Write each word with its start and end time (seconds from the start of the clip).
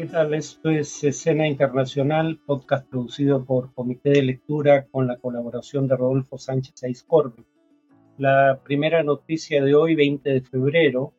¿Qué 0.00 0.06
tal? 0.06 0.32
Esto 0.32 0.70
es 0.70 1.04
Escena 1.04 1.46
Internacional, 1.46 2.40
podcast 2.46 2.88
producido 2.88 3.44
por 3.44 3.74
Comité 3.74 4.08
de 4.08 4.22
Lectura 4.22 4.86
con 4.86 5.06
la 5.06 5.18
colaboración 5.18 5.88
de 5.88 5.94
Rodolfo 5.94 6.38
Sánchez 6.38 6.82
Aizcorbe. 6.84 7.44
La 8.16 8.62
primera 8.64 9.02
noticia 9.02 9.62
de 9.62 9.74
hoy, 9.74 9.94
20 9.94 10.30
de 10.30 10.40
febrero, 10.40 11.12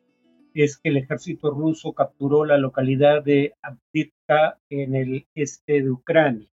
es 0.52 0.78
que 0.78 0.88
el 0.88 0.96
ejército 0.96 1.52
ruso 1.52 1.92
capturó 1.92 2.44
la 2.44 2.58
localidad 2.58 3.22
de 3.22 3.54
Abdivka 3.62 4.58
en 4.68 4.96
el 4.96 5.28
este 5.36 5.80
de 5.80 5.88
Ucrania. 5.88 6.48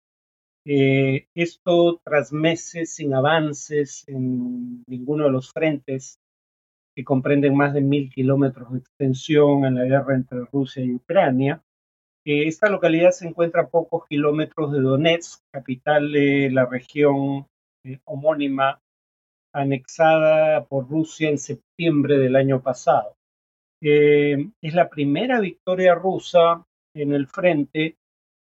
Eh, 0.65 1.27
esto 1.35 2.01
tras 2.03 2.33
meses 2.33 2.95
sin 2.95 3.13
avances 3.13 4.03
en 4.07 4.83
ninguno 4.87 5.25
de 5.25 5.31
los 5.31 5.53
frentes 5.53 6.19
que 6.95 7.03
comprenden 7.03 7.55
más 7.55 7.75
de 7.75 7.81
mil 7.81 8.09
kilómetros 8.09 8.73
de 8.73 8.79
extensión 8.79 9.63
en 9.65 9.75
la 9.75 9.83
guerra 9.83 10.15
entre 10.15 10.39
Rusia 10.51 10.83
y 10.83 10.95
Ucrania. 10.95 11.61
Eh, 12.27 12.47
esta 12.47 12.69
localidad 12.69 13.11
se 13.11 13.27
encuentra 13.27 13.61
a 13.61 13.67
pocos 13.67 14.07
kilómetros 14.07 14.71
de 14.71 14.81
Donetsk, 14.81 15.43
capital 15.51 16.11
de 16.11 16.49
la 16.51 16.65
región 16.65 17.45
eh, 17.83 17.99
homónima, 18.05 18.81
anexada 19.53 20.65
por 20.65 20.89
Rusia 20.89 21.29
en 21.29 21.37
septiembre 21.37 22.17
del 22.17 22.35
año 22.35 22.63
pasado. 22.63 23.15
Eh, 23.79 24.49
es 24.59 24.73
la 24.73 24.89
primera 24.89 25.39
victoria 25.39 25.93
rusa 25.93 26.65
en 26.95 27.13
el 27.13 27.27
frente 27.27 27.95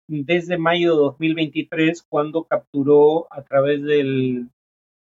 desde 0.07 0.57
mayo 0.57 0.95
de 0.95 1.01
2023, 1.03 2.01
cuando 2.09 2.45
capturó 2.45 3.27
a 3.31 3.43
través 3.43 3.83
del 3.83 4.49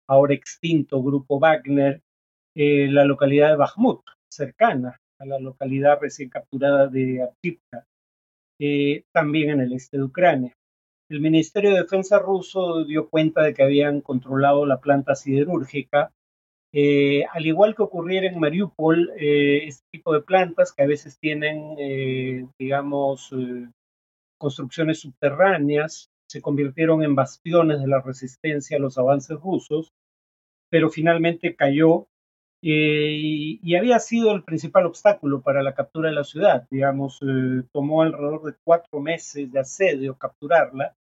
ahora 0.07 0.35
extinto 0.35 1.02
grupo 1.02 1.38
Wagner 1.41 2.02
la 2.55 3.05
localidad 3.05 3.51
de 3.51 3.57
Bakhmut, 3.57 4.02
cercana 4.30 5.01
a 5.19 5.24
la 5.24 5.38
localidad 5.38 5.98
recién 6.01 6.29
capturada 6.29 6.87
de 6.87 7.23
Avdiivka, 7.23 7.87
eh, 8.58 9.04
también 9.12 9.51
en 9.51 9.60
el 9.60 9.73
este 9.73 9.98
de 9.98 10.04
Ucrania. 10.04 10.56
El 11.09 11.20
Ministerio 11.20 11.70
de 11.70 11.82
Defensa 11.82 12.18
ruso 12.18 12.84
dio 12.84 13.09
cuenta 13.09 13.42
de 13.42 13.54
que 13.54 13.62
habían 13.62 14.01
controlado 14.01 14.66
la 14.66 14.80
planta 14.80 15.15
siderúrgica. 15.15 16.12
Eh, 16.73 17.24
al 17.32 17.46
igual 17.46 17.74
que 17.74 17.82
ocurriera 17.82 18.26
en 18.26 18.40
Mariupol, 18.40 19.12
este 19.16 19.84
tipo 19.92 20.12
de 20.12 20.23
plantas 20.23 20.73
que 20.73 20.82
a 20.82 20.87
veces 20.88 21.18
tienen, 21.20 22.51
digamos, 22.59 23.32
construcciones 24.38 25.01
subterráneas, 25.01 26.10
se 26.26 26.42
convirtieron 26.42 27.02
en 27.02 27.14
bastiones 27.14 27.80
de 27.80 27.86
la 27.86 28.01
resistencia 28.01 28.76
a 28.76 28.80
los 28.80 28.98
avances 28.98 29.38
rusos, 29.38 29.92
pero 30.70 30.90
finalmente 30.90 31.54
cayó 31.54 32.09
eh, 32.66 33.59
y, 33.62 33.76
había 33.76 33.98
sido 33.98 34.32
el 34.32 34.43
principal 34.43 34.87
obstáculo 34.87 35.43
para 35.43 35.62
la 35.62 35.74
captura 35.74 36.09
de 36.09 36.15
la 36.15 36.24
ciudad. 36.24 36.66
Digamos, 36.70 37.20
eh, 37.20 37.62
tomó 37.73 38.01
alrededor 38.02 38.43
de 38.45 38.54
cuatro 38.65 39.01
meses 39.01 39.52
de 39.52 39.60
asedio 39.60 40.16
capturarla. 40.16 40.96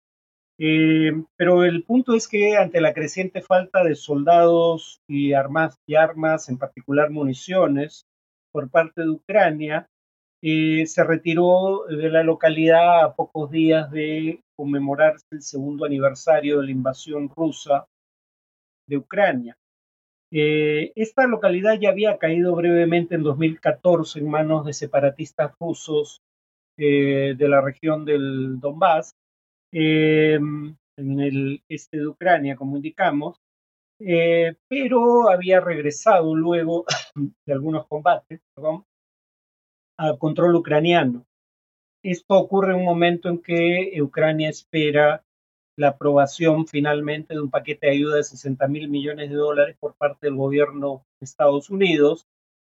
Eh, 0.57 1.11
pero 1.35 1.65
el 1.65 1.83
punto 1.83 2.15
es 2.15 2.29
que 2.29 2.55
ante 2.55 2.79
la 2.79 2.93
creciente 2.93 3.41
falta 3.41 3.83
de 3.83 3.95
soldados 3.95 5.01
y 5.07 5.33
armas, 5.33 5.77
y 5.85 5.95
armas, 5.95 6.47
en 6.47 6.57
particular 6.57 7.09
municiones, 7.09 8.05
por 8.53 8.69
parte 8.69 9.01
de 9.01 9.09
Ucrania, 9.09 9.89
se 10.41 11.03
retiró 11.03 11.85
de 11.89 12.09
la 12.09 12.23
localidad 12.23 13.03
a 13.03 13.15
pocos 13.15 13.51
días 13.51 13.91
de 13.91 14.41
conmemorarse 14.55 15.25
el 15.31 15.41
segundo 15.41 15.85
aniversario 15.85 16.59
de 16.59 16.65
la 16.65 16.71
invasión 16.71 17.29
rusa 17.35 17.85
de 18.87 18.97
Ucrania. 18.97 19.58
Eh, 20.31 20.91
esta 20.95 21.25
localidad 21.25 21.79
ya 21.79 21.89
había 21.89 22.17
caído 22.19 22.55
brevemente 22.55 23.15
en 23.15 23.23
2014 23.23 24.19
en 24.19 24.29
manos 24.29 24.65
de 24.65 24.73
separatistas 24.73 25.53
rusos 25.59 26.21
eh, 26.77 27.33
de 27.35 27.47
la 27.49 27.61
región 27.61 28.05
del 28.05 28.59
Donbass, 28.59 29.15
em, 29.71 30.75
en 30.97 31.19
el 31.19 31.63
este 31.67 31.97
de 31.97 32.07
Ucrania, 32.07 32.55
como 32.55 32.77
indicamos, 32.77 33.37
eh, 33.99 34.55
pero 34.67 35.29
había 35.29 35.59
regresado 35.59 36.35
luego 36.35 36.85
de 37.45 37.53
algunos 37.53 37.87
combates 37.87 38.39
perdón, 38.55 38.85
al 39.97 40.17
control 40.19 40.55
ucraniano. 40.55 41.25
Esto 42.03 42.35
ocurre 42.35 42.73
en 42.73 42.79
un 42.79 42.85
momento 42.85 43.29
en 43.29 43.41
que 43.41 43.91
Ucrania 44.01 44.49
espera 44.49 45.23
la 45.79 45.89
aprobación 45.89 46.67
finalmente 46.67 47.33
de 47.33 47.39
un 47.39 47.49
paquete 47.49 47.87
de 47.87 47.93
ayuda 47.93 48.17
de 48.17 48.23
60 48.23 48.67
mil 48.67 48.89
millones 48.89 49.29
de 49.29 49.37
dólares 49.37 49.77
por 49.79 49.95
parte 49.95 50.27
del 50.27 50.35
gobierno 50.35 51.05
de 51.21 51.23
Estados 51.23 51.69
Unidos 51.69 52.27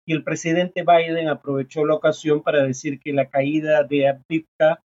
y 0.08 0.14
el 0.14 0.24
presidente 0.24 0.84
Biden 0.84 1.28
aprovechó 1.28 1.86
la 1.86 1.94
ocasión 1.94 2.42
para 2.42 2.64
decir 2.64 3.00
que 3.00 3.14
la 3.14 3.30
caída 3.30 3.84
de 3.84 4.08
Abdivka 4.08 4.84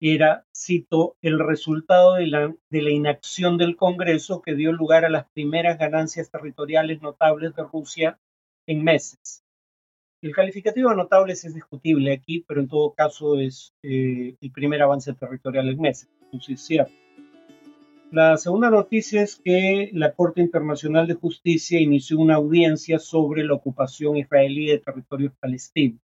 era, 0.00 0.44
cito, 0.52 1.16
el 1.22 1.38
resultado 1.38 2.14
de 2.14 2.26
la, 2.26 2.90
inacción 2.90 3.56
del 3.56 3.76
Congreso 3.76 4.42
que 4.42 4.56
dio 4.56 4.72
lugar 4.72 5.04
a 5.04 5.10
las 5.10 5.30
primeras 5.30 5.78
ganancias 5.78 6.28
territoriales 6.28 7.00
notables 7.00 7.54
de 7.54 7.62
Rusia 7.62 8.18
en 8.66 8.82
meses. 8.82 9.44
El 10.22 10.34
calificativo 10.34 10.90
de 10.90 10.96
notables 10.96 11.44
es 11.44 11.54
discutible 11.54 12.12
aquí, 12.12 12.44
pero 12.48 12.60
en 12.60 12.68
todo 12.68 12.94
caso 12.94 13.38
es 13.38 13.74
eh, 13.84 14.34
el 14.40 14.50
primer 14.50 14.82
avance 14.82 15.14
territorial 15.14 15.68
en 15.68 15.80
meses, 15.80 16.08
eso 16.32 16.52
es 16.52 16.66
cierto. 16.66 16.99
La 18.12 18.36
segunda 18.38 18.70
noticia 18.70 19.22
es 19.22 19.36
que 19.36 19.90
la 19.92 20.14
Corte 20.14 20.40
Internacional 20.40 21.06
de 21.06 21.14
Justicia 21.14 21.80
inició 21.80 22.18
una 22.18 22.34
audiencia 22.34 22.98
sobre 22.98 23.44
la 23.44 23.54
ocupación 23.54 24.16
israelí 24.16 24.66
de 24.66 24.78
territorios 24.78 25.32
palestinos. 25.38 26.00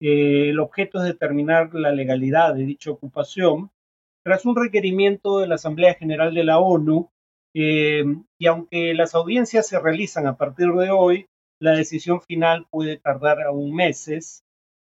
Eh, 0.00 0.50
el 0.50 0.58
objeto 0.58 0.98
es 0.98 1.04
determinar 1.04 1.72
la 1.72 1.92
legalidad 1.92 2.56
de 2.56 2.64
dicha 2.64 2.90
ocupación 2.90 3.70
tras 4.24 4.44
un 4.44 4.56
requerimiento 4.56 5.38
de 5.38 5.46
la 5.46 5.54
Asamblea 5.54 5.94
General 5.94 6.34
de 6.34 6.42
la 6.42 6.58
ONU 6.58 7.10
eh, 7.54 8.04
y 8.36 8.46
aunque 8.46 8.92
las 8.94 9.14
audiencias 9.14 9.68
se 9.68 9.78
realizan 9.78 10.26
a 10.26 10.36
partir 10.36 10.72
de 10.72 10.90
hoy, 10.90 11.26
la 11.60 11.72
decisión 11.72 12.20
final 12.22 12.66
puede 12.70 12.96
tardar 12.96 13.40
aún 13.42 13.72
meses 13.72 14.42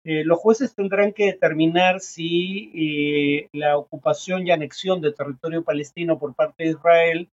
eh, 0.08 0.22
los 0.24 0.38
jueces 0.38 0.72
tendrán 0.76 1.12
que 1.12 1.24
determinar 1.24 1.98
si 1.98 2.70
eh, 2.76 3.48
la 3.52 3.76
ocupación 3.76 4.46
y 4.46 4.52
anexión 4.52 5.00
de 5.00 5.12
territorio 5.12 5.64
palestino 5.64 6.16
por 6.16 6.36
parte 6.36 6.62
de 6.62 6.70
Israel 6.70 7.28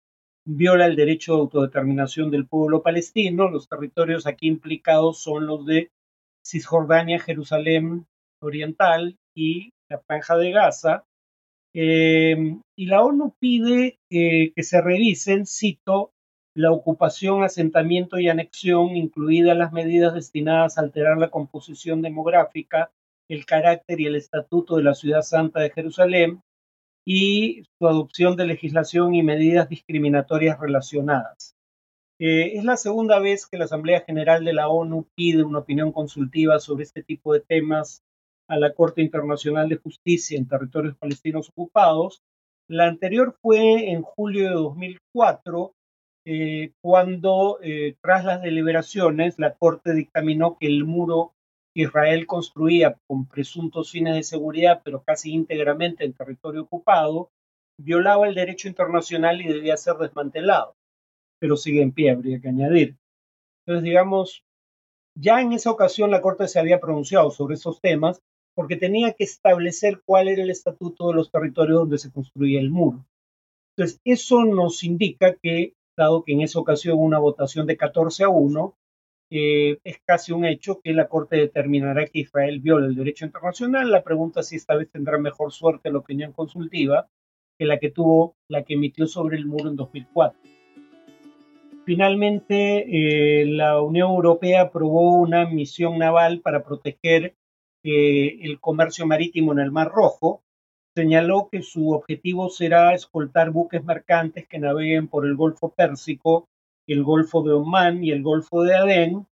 viola 0.45 0.85
el 0.85 0.95
derecho 0.95 1.33
de 1.33 1.41
autodeterminación 1.41 2.31
del 2.31 2.47
pueblo 2.47 2.81
palestino. 2.81 3.49
Los 3.49 3.67
territorios 3.67 4.25
aquí 4.25 4.47
implicados 4.47 5.21
son 5.21 5.47
los 5.47 5.65
de 5.65 5.91
Cisjordania, 6.47 7.19
Jerusalén 7.19 8.07
Oriental 8.41 9.17
y 9.35 9.73
la 9.89 9.99
Franja 9.99 10.38
de 10.38 10.51
Gaza. 10.51 11.03
Eh, 11.73 12.55
y 12.77 12.85
la 12.85 13.03
ONU 13.03 13.35
pide 13.38 13.99
que 14.09 14.63
se 14.63 14.81
revisen, 14.81 15.45
cito, 15.45 16.13
la 16.53 16.72
ocupación, 16.72 17.44
asentamiento 17.44 18.19
y 18.19 18.29
anexión, 18.29 18.95
incluidas 18.95 19.57
las 19.57 19.72
medidas 19.72 20.13
destinadas 20.13 20.78
a 20.78 20.81
alterar 20.81 21.17
la 21.17 21.29
composición 21.29 22.01
demográfica, 22.01 22.91
el 23.29 23.45
carácter 23.45 24.01
y 24.01 24.07
el 24.07 24.16
estatuto 24.16 24.75
de 24.75 24.84
la 24.84 24.94
ciudad 24.94 25.22
santa 25.22 25.62
de 25.62 25.69
Jerusalén, 25.69 26.41
y 27.06 27.63
su 27.78 27.88
adopción 27.88 28.35
de 28.35 28.45
legislación 28.45 29.16
y 29.16 29.23
medidas 29.23 29.69
discriminatorias 29.69 30.59
relacionadas. 30.59 31.56
Eh, 32.19 32.57
es 32.57 32.63
la 32.63 32.78
segunda 32.78 33.19
vez 33.19 33.47
que 33.47 33.57
la 33.57 33.66
Asamblea 33.66 34.01
General 34.01 34.45
de 34.45 34.53
la 34.53 34.69
ONU 34.69 35.07
pide 35.16 35.44
una 35.44 35.59
opinión 35.59 35.91
consultiva 35.91 36.59
sobre 36.59 36.83
este 36.83 37.01
tipo 37.01 37.33
de 37.33 37.39
temas 37.39 38.03
a 38.47 38.59
la 38.59 38.73
Corte 38.73 39.01
Internacional 39.01 39.69
de 39.69 39.78
Justicia 39.78 40.38
en 40.38 40.47
territorios 40.47 40.95
palestinos 40.97 41.50
ocupados. 41.50 42.22
La 42.68 42.85
anterior 42.85 43.35
fue 43.41 43.89
en 43.91 44.03
julio 44.03 44.50
de 44.50 44.53
2004 44.53 45.73
eh, 46.25 46.73
cuando 46.81 47.59
eh, 47.63 47.95
tras 48.01 48.23
las 48.25 48.41
deliberaciones 48.41 49.39
la 49.39 49.55
Corte 49.55 49.93
dictaminó 49.93 50.57
que 50.59 50.67
el 50.67 50.83
muro 50.85 51.33
que 51.73 51.83
Israel 51.83 52.27
construía 52.27 52.97
con 53.07 53.27
presuntos 53.27 53.91
fines 53.91 54.15
de 54.15 54.23
seguridad, 54.23 54.81
pero 54.83 55.03
casi 55.03 55.31
íntegramente 55.31 56.06
en 56.06 56.13
territorio 56.13 56.63
ocupado, 56.63 57.31
violaba 57.79 58.27
el 58.27 58.35
derecho 58.35 58.68
internacional 58.68 59.41
y 59.41 59.47
debía 59.47 59.77
ser 59.77 59.95
desmantelado. 59.95 60.75
Pero 61.39 61.57
sigue 61.57 61.81
en 61.81 61.91
pie, 61.91 62.12
habría 62.12 62.39
que 62.39 62.50
añadir. 62.50 62.97
Entonces, 63.65 63.83
digamos, 63.83 64.44
ya 65.15 65.41
en 65.41 65.53
esa 65.53 65.71
ocasión 65.71 66.12
la 66.12 66.21
Corte 66.21 66.47
se 66.47 66.59
había 66.59 66.79
pronunciado 66.79 67.31
sobre 67.31 67.56
esos 67.56 67.81
temas 67.81 68.21
porque 68.53 68.75
tenía 68.75 69.13
que 69.13 69.24
establecer 69.24 70.01
cuál 70.06 70.27
era 70.27 70.44
el 70.44 70.50
estatuto 70.50 71.07
de 71.07 71.15
los 71.15 71.31
territorios 71.31 71.79
donde 71.79 71.97
se 71.97 72.12
construía 72.12 72.59
el 72.59 72.69
muro. 72.69 73.06
Entonces, 73.75 74.01
eso 74.03 74.44
nos 74.45 74.83
indica 74.83 75.35
que 75.41 75.74
dado 75.95 76.23
que 76.23 76.33
en 76.33 76.41
esa 76.41 76.59
ocasión 76.59 76.97
una 76.99 77.19
votación 77.19 77.67
de 77.67 77.77
14 77.77 78.23
a 78.23 78.29
1, 78.29 78.77
eh, 79.33 79.79
es 79.83 79.99
casi 80.05 80.33
un 80.33 80.45
hecho 80.45 80.81
que 80.81 80.93
la 80.93 81.07
Corte 81.07 81.38
determinará 81.38 82.05
que 82.05 82.19
Israel 82.19 82.59
viola 82.59 82.88
el 82.88 82.95
derecho 82.95 83.25
internacional. 83.25 83.89
La 83.89 84.03
pregunta 84.03 84.41
es 84.41 84.47
si 84.47 84.57
esta 84.57 84.75
vez 84.75 84.89
tendrá 84.91 85.17
mejor 85.17 85.51
suerte 85.53 85.91
la 85.91 85.99
opinión 85.99 86.33
consultiva 86.33 87.07
que 87.57 87.65
la 87.65 87.79
que 87.79 87.91
tuvo 87.91 88.35
la 88.49 88.63
que 88.63 88.73
emitió 88.73 89.07
sobre 89.07 89.38
el 89.38 89.45
muro 89.45 89.69
en 89.69 89.75
2004. 89.75 90.38
Finalmente, 91.85 93.41
eh, 93.41 93.45
la 93.45 93.81
Unión 93.81 94.11
Europea 94.11 94.61
aprobó 94.61 95.15
una 95.15 95.45
misión 95.45 95.97
naval 95.97 96.41
para 96.41 96.63
proteger 96.63 97.35
eh, 97.83 98.39
el 98.41 98.59
comercio 98.59 99.07
marítimo 99.07 99.53
en 99.53 99.59
el 99.59 99.71
Mar 99.71 99.89
Rojo. 99.89 100.43
Señaló 100.95 101.49
que 101.51 101.61
su 101.61 101.91
objetivo 101.91 102.49
será 102.49 102.93
escoltar 102.93 103.51
buques 103.51 103.83
mercantes 103.83 104.47
que 104.47 104.59
naveguen 104.59 105.07
por 105.07 105.25
el 105.25 105.35
Golfo 105.35 105.69
Pérsico, 105.69 106.47
el 106.88 107.03
Golfo 107.03 107.43
de 107.43 107.53
Omán 107.53 108.03
y 108.03 108.11
el 108.11 108.23
Golfo 108.23 108.63
de 108.63 108.75
Adén, 108.75 109.27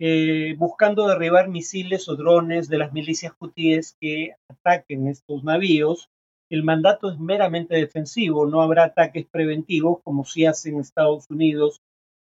eh, 0.00 0.54
buscando 0.58 1.06
derribar 1.06 1.48
misiles 1.48 2.08
o 2.08 2.16
drones 2.16 2.68
de 2.68 2.78
las 2.78 2.92
milicias 2.92 3.34
hutíes 3.38 3.96
que 4.00 4.34
ataquen 4.48 5.08
estos 5.08 5.44
navíos. 5.44 6.10
El 6.50 6.62
mandato 6.62 7.10
es 7.10 7.18
meramente 7.18 7.76
defensivo, 7.76 8.46
no 8.46 8.62
habrá 8.62 8.84
ataques 8.84 9.26
preventivos 9.26 10.00
como 10.02 10.24
si 10.24 10.46
hacen 10.46 10.80
Estados 10.80 11.30
Unidos 11.30 11.80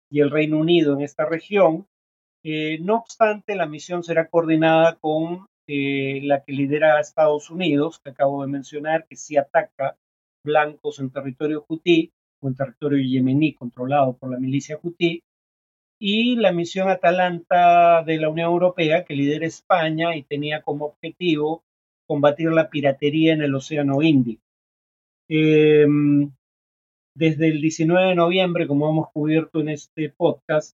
y 0.09 0.19
el 0.21 0.31
Reino 0.31 0.57
Unido 0.57 0.93
en 0.93 1.01
esta 1.01 1.25
región. 1.25 1.87
Eh, 2.43 2.77
no 2.81 2.97
obstante, 2.97 3.55
la 3.55 3.65
misión 3.65 4.03
será 4.03 4.27
coordinada 4.27 4.95
con 4.95 5.47
eh, 5.67 6.19
la 6.23 6.43
que 6.43 6.53
lidera 6.53 6.99
Estados 6.99 7.49
Unidos, 7.49 7.99
que 7.99 8.11
acabo 8.11 8.41
de 8.41 8.51
mencionar, 8.51 9.05
que 9.07 9.15
sí 9.15 9.37
ataca 9.37 9.97
blancos 10.43 10.99
en 10.99 11.09
territorio 11.09 11.65
hutí 11.67 12.11
o 12.41 12.47
en 12.47 12.55
territorio 12.55 12.99
yemení 12.99 13.53
controlado 13.53 14.17
por 14.17 14.31
la 14.31 14.39
milicia 14.39 14.79
hutí, 14.81 15.23
y 15.99 16.35
la 16.35 16.51
misión 16.51 16.89
Atalanta 16.89 18.03
de 18.03 18.17
la 18.17 18.27
Unión 18.27 18.51
Europea, 18.51 19.05
que 19.05 19.15
lidera 19.15 19.45
España 19.45 20.15
y 20.17 20.23
tenía 20.23 20.61
como 20.61 20.85
objetivo 20.85 21.63
combatir 22.05 22.51
la 22.51 22.69
piratería 22.69 23.33
en 23.33 23.41
el 23.41 23.55
Océano 23.55 24.01
Índico. 24.01 24.43
Em, 25.29 26.31
desde 27.15 27.47
el 27.47 27.61
19 27.61 28.09
de 28.09 28.15
noviembre, 28.15 28.67
como 28.67 28.89
hemos 28.89 29.11
cubierto 29.11 29.61
en 29.61 29.69
este 29.69 30.09
podcast, 30.09 30.75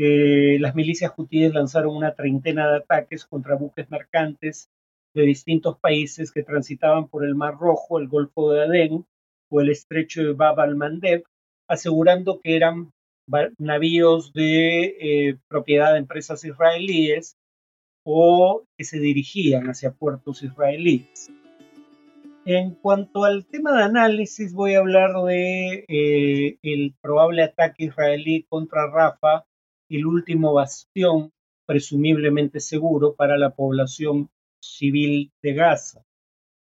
eh, 0.00 0.58
las 0.60 0.76
milicias 0.76 1.12
hutíes 1.16 1.52
lanzaron 1.52 1.96
una 1.96 2.14
treintena 2.14 2.70
de 2.70 2.76
ataques 2.76 3.24
contra 3.26 3.56
buques 3.56 3.90
mercantes 3.90 4.70
de 5.12 5.22
distintos 5.22 5.76
países 5.80 6.30
que 6.30 6.44
transitaban 6.44 7.08
por 7.08 7.24
el 7.24 7.34
Mar 7.34 7.56
Rojo, 7.58 7.98
el 7.98 8.06
Golfo 8.06 8.52
de 8.52 8.62
Adén 8.62 9.06
o 9.50 9.60
el 9.60 9.70
estrecho 9.70 10.22
de 10.22 10.34
Bab 10.34 10.60
al-Mandeb, 10.60 11.24
asegurando 11.66 12.40
que 12.40 12.54
eran 12.54 12.92
navíos 13.58 14.32
de 14.32 14.84
eh, 15.00 15.38
propiedad 15.48 15.92
de 15.92 15.98
empresas 15.98 16.44
israelíes 16.44 17.36
o 18.04 18.62
que 18.76 18.84
se 18.84 19.00
dirigían 19.00 19.64
hacia 19.66 19.90
puertos 19.90 20.44
israelíes. 20.44 21.28
En 22.44 22.70
cuanto 22.76 23.24
al 23.24 23.46
tema 23.46 23.76
de 23.76 23.82
análisis, 23.82 24.54
voy 24.54 24.74
a 24.74 24.78
hablar 24.78 25.10
de 25.26 25.84
eh, 25.88 26.58
el 26.62 26.94
probable 27.02 27.42
ataque 27.42 27.86
israelí 27.86 28.46
contra 28.48 28.88
Rafa 28.88 29.47
el 29.88 30.06
último 30.06 30.52
bastión 30.52 31.32
presumiblemente 31.66 32.60
seguro 32.60 33.14
para 33.14 33.36
la 33.38 33.50
población 33.50 34.30
civil 34.60 35.32
de 35.42 35.54
Gaza. 35.54 36.04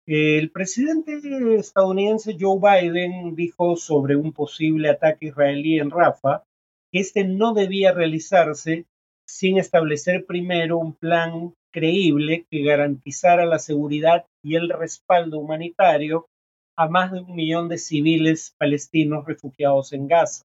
El 0.07 0.51
presidente 0.51 1.21
estadounidense 1.57 2.37
Joe 2.39 2.59
Biden 2.59 3.35
dijo 3.35 3.77
sobre 3.77 4.17
un 4.17 4.33
posible 4.33 4.89
ataque 4.89 5.27
israelí 5.27 5.79
en 5.79 5.91
Rafa 5.91 6.45
que 6.91 7.01
este 7.01 7.25
no 7.25 7.55
debía 7.55 7.93
realizarse 7.93 8.87
sin 9.27 9.59
establecer 9.59 10.27
primero 10.27 10.79
un 10.79 10.95
plan 10.95 11.55
creíble 11.71 12.47
que 12.51 12.63
garantizara 12.63 13.47
la 13.47 13.59
seguridad 13.59 14.27
y 14.43 14.57
el 14.57 14.69
respaldo 14.69 15.39
humanitario 15.39 16.29
a 16.77 16.89
más 16.89 17.13
de 17.13 17.21
un 17.21 17.35
millón 17.35 17.69
de 17.69 17.79
civiles 17.79 18.55
palestinos 18.59 19.25
refugiados 19.25 19.93
en 19.93 20.09
Gaza 20.09 20.45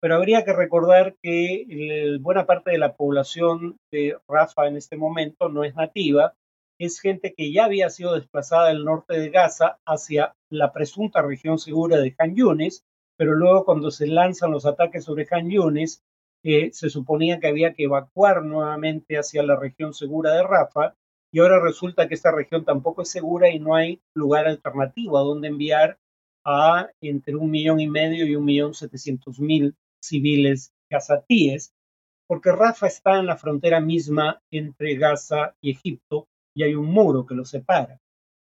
pero 0.00 0.14
habría 0.14 0.44
que 0.44 0.52
recordar 0.52 1.16
que 1.22 2.18
buena 2.20 2.46
parte 2.46 2.70
de 2.70 2.78
la 2.78 2.94
población 2.94 3.78
de 3.92 4.16
Rafa 4.28 4.66
en 4.66 4.76
este 4.76 4.96
momento 4.96 5.48
no 5.48 5.64
es 5.64 5.74
nativa, 5.74 6.34
es 6.78 7.00
gente 7.00 7.34
que 7.36 7.52
ya 7.52 7.64
había 7.64 7.90
sido 7.90 8.14
desplazada 8.14 8.68
del 8.68 8.84
norte 8.84 9.18
de 9.18 9.30
Gaza 9.30 9.78
hacia 9.84 10.34
la 10.50 10.72
presunta 10.72 11.22
región 11.22 11.58
segura 11.58 11.98
de 11.98 12.14
Han 12.18 12.36
Yunis, 12.36 12.84
pero 13.16 13.34
luego 13.34 13.64
cuando 13.64 13.90
se 13.90 14.06
lanzan 14.06 14.52
los 14.52 14.64
ataques 14.64 15.04
sobre 15.04 15.26
Han 15.30 15.50
Yunis, 15.50 16.04
eh, 16.44 16.70
se 16.72 16.88
suponía 16.88 17.40
que 17.40 17.48
había 17.48 17.74
que 17.74 17.84
evacuar 17.84 18.44
nuevamente 18.44 19.18
hacia 19.18 19.42
la 19.42 19.56
región 19.56 19.92
segura 19.92 20.32
de 20.34 20.44
Rafa, 20.44 20.94
y 21.32 21.40
ahora 21.40 21.60
resulta 21.60 22.06
que 22.06 22.14
esta 22.14 22.30
región 22.30 22.64
tampoco 22.64 23.02
es 23.02 23.10
segura 23.10 23.50
y 23.50 23.58
no 23.58 23.74
hay 23.74 24.00
lugar 24.14 24.46
alternativo 24.46 25.18
a 25.18 25.22
donde 25.22 25.48
enviar 25.48 25.98
a 26.44 26.88
entre 27.02 27.34
un 27.34 27.50
millón 27.50 27.80
y 27.80 27.88
medio 27.88 28.24
y 28.24 28.36
un 28.36 28.44
millón 28.44 28.72
setecientos 28.72 29.40
mil 29.40 29.74
civiles 30.02 30.72
gazatíes, 30.90 31.74
porque 32.26 32.52
Rafa 32.52 32.86
está 32.86 33.18
en 33.18 33.26
la 33.26 33.36
frontera 33.36 33.80
misma 33.80 34.42
entre 34.50 34.96
Gaza 34.96 35.56
y 35.60 35.70
Egipto 35.70 36.28
y 36.54 36.62
hay 36.62 36.74
un 36.74 36.86
muro 36.86 37.26
que 37.26 37.34
lo 37.34 37.44
separa. 37.44 38.00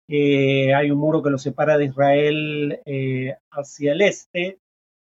Eh, 0.10 0.74
hay 0.74 0.92
un 0.92 1.00
muro 1.00 1.24
que 1.24 1.30
lo 1.30 1.38
separa 1.38 1.78
de 1.78 1.86
Israel 1.86 2.82
eh, 2.86 3.36
hacia 3.52 3.94
el 3.94 4.02
este, 4.02 4.60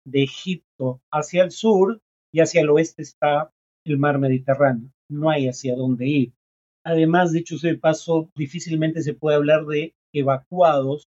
de 0.05 0.23
Egipto 0.23 1.01
hacia 1.11 1.43
el 1.43 1.51
sur 1.51 2.01
y 2.31 2.41
hacia 2.41 2.61
el 2.61 2.69
oeste 2.69 3.01
está 3.01 3.51
el 3.85 3.97
mar 3.97 4.19
Mediterráneo. 4.19 4.91
No 5.09 5.29
hay 5.29 5.47
hacia 5.47 5.75
dónde 5.75 6.07
ir. 6.07 6.33
Además, 6.83 7.31
dicho 7.31 7.57
sea 7.57 7.71
de 7.71 7.77
paso, 7.77 8.29
difícilmente 8.35 9.01
se 9.01 9.13
puede 9.13 9.35
hablar 9.35 9.65
de 9.65 9.93
evacuados 10.13 11.07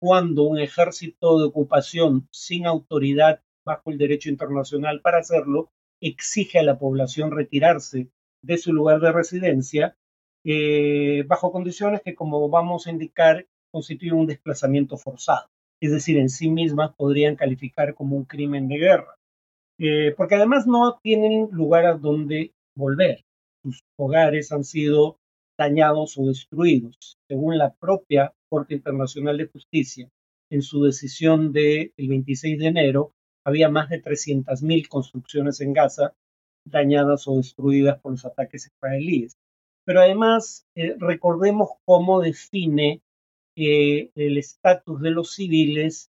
cuando 0.00 0.44
un 0.44 0.58
ejército 0.58 1.38
de 1.38 1.46
ocupación 1.46 2.28
sin 2.32 2.66
autoridad 2.66 3.40
bajo 3.64 3.90
el 3.90 3.98
derecho 3.98 4.30
internacional 4.30 5.00
para 5.00 5.18
hacerlo, 5.18 5.70
exige 6.00 6.58
a 6.58 6.62
la 6.62 6.78
población 6.78 7.30
retirarse 7.30 8.08
de 8.42 8.58
su 8.58 8.72
lugar 8.72 9.00
de 9.00 9.12
residencia 9.12 9.96
eh, 10.44 11.24
bajo 11.26 11.52
condiciones 11.52 12.02
que, 12.02 12.14
como 12.14 12.48
vamos 12.48 12.86
a 12.86 12.90
indicar, 12.90 13.46
constituyen 13.70 14.14
un 14.14 14.26
desplazamiento 14.26 14.96
forzado. 14.96 15.48
Es 15.80 15.92
decir, 15.92 16.18
en 16.18 16.28
sí 16.28 16.50
mismas 16.50 16.94
podrían 16.96 17.36
calificar 17.36 17.94
como 17.94 18.16
un 18.16 18.24
crimen 18.24 18.68
de 18.68 18.76
guerra. 18.76 19.16
Eh, 19.78 20.14
porque 20.16 20.36
además 20.36 20.66
no 20.66 20.98
tienen 21.02 21.48
lugar 21.50 21.86
a 21.86 21.94
donde 21.94 22.52
volver. 22.76 23.24
Sus 23.62 23.82
hogares 23.96 24.52
han 24.52 24.64
sido 24.64 25.18
dañados 25.58 26.18
o 26.18 26.26
destruidos. 26.26 27.18
Según 27.28 27.58
la 27.58 27.72
propia 27.74 28.32
Corte 28.48 28.74
Internacional 28.74 29.38
de 29.38 29.46
Justicia, 29.46 30.08
en 30.50 30.62
su 30.62 30.82
decisión 30.82 31.52
del 31.52 31.92
26 31.96 32.58
de 32.58 32.66
enero, 32.66 33.12
había 33.44 33.68
más 33.68 33.88
de 33.88 34.02
300.000 34.02 34.88
construcciones 34.88 35.60
en 35.60 35.72
Gaza 35.72 36.14
dañadas 36.64 37.26
o 37.26 37.36
destruidas 37.36 38.00
por 38.00 38.12
los 38.12 38.24
ataques 38.24 38.66
israelíes. 38.66 39.36
Pero 39.84 40.00
además, 40.00 40.66
eh, 40.76 40.94
recordemos 40.98 41.70
cómo 41.84 42.20
define 42.20 43.02
eh, 43.56 44.10
el 44.14 44.38
estatus 44.38 45.00
de 45.00 45.10
los 45.10 45.34
civiles 45.34 46.08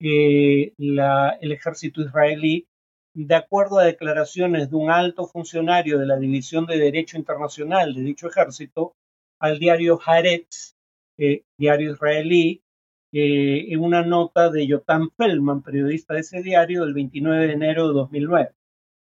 eh, 0.00 0.74
el 0.76 1.52
ejército 1.52 2.02
israelí, 2.02 2.66
de 3.14 3.34
acuerdo 3.34 3.78
a 3.78 3.84
declaraciones 3.84 4.70
de 4.70 4.76
un 4.76 4.90
alto 4.90 5.26
funcionario 5.26 5.98
de 5.98 6.06
la 6.06 6.18
División 6.18 6.66
de 6.66 6.78
Derecho 6.78 7.16
Internacional 7.16 7.94
de 7.94 8.02
dicho 8.02 8.28
ejército, 8.28 8.96
al 9.40 9.58
diario 9.58 9.98
Haaretz, 10.04 10.74
diario 11.56 11.92
israelí, 11.92 12.63
eh, 13.16 13.72
en 13.72 13.80
una 13.80 14.02
nota 14.02 14.50
de 14.50 14.66
Jotam 14.68 15.08
Feldman, 15.16 15.62
periodista 15.62 16.14
de 16.14 16.20
ese 16.20 16.42
diario, 16.42 16.84
del 16.84 16.94
29 16.94 17.46
de 17.46 17.52
enero 17.52 17.86
de 17.86 17.94
2009. 17.94 18.50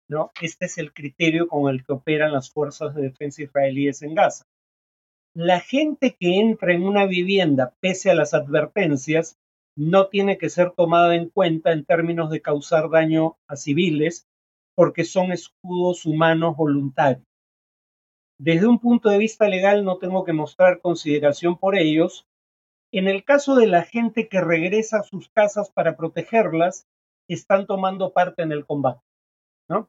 ¿no? 0.09 0.31
Este 0.41 0.65
es 0.65 0.79
el 0.79 0.95
criterio 0.95 1.49
con 1.49 1.71
el 1.71 1.85
que 1.85 1.93
operan 1.93 2.33
las 2.33 2.51
fuerzas 2.51 2.95
de 2.95 3.03
defensa 3.03 3.43
israelíes 3.43 4.01
en 4.01 4.15
Gaza. 4.15 4.47
La 5.35 5.61
gente 5.61 6.17
que 6.19 6.41
entra 6.41 6.73
en 6.73 6.85
una 6.85 7.05
vivienda 7.05 7.75
pese 7.81 8.11
a 8.11 8.15
las 8.15 8.33
advertencias 8.33 9.39
no 9.77 10.09
tiene 10.09 10.39
que 10.39 10.49
ser 10.49 10.71
tomada 10.71 11.15
en 11.15 11.29
cuenta 11.29 11.73
en 11.73 11.85
términos 11.85 12.31
de 12.31 12.41
causar 12.41 12.89
daño 12.89 13.37
a 13.49 13.57
civiles 13.57 14.27
porque 14.75 15.05
son 15.05 15.31
escudos 15.31 16.07
humanos 16.07 16.57
voluntarios. 16.57 17.27
Desde 18.39 18.67
un 18.67 18.79
punto 18.79 19.11
de 19.11 19.19
vista 19.19 19.47
legal 19.47 19.85
no 19.85 19.99
tengo 19.99 20.25
que 20.25 20.33
mostrar 20.33 20.81
consideración 20.81 21.59
por 21.59 21.77
ellos 21.77 22.27
en 22.93 23.09
el 23.09 23.25
caso 23.25 23.55
de 23.55 23.67
la 23.67 23.83
gente 23.83 24.29
que 24.29 24.41
regresa 24.41 24.99
a 24.99 25.03
sus 25.03 25.29
casas 25.29 25.71
para 25.71 25.97
protegerlas, 25.97 26.87
están 27.29 27.67
tomando 27.67 28.13
parte 28.13 28.43
en 28.43 28.53
el 28.53 28.67
combate, 28.67 29.03
¿no? 29.69 29.89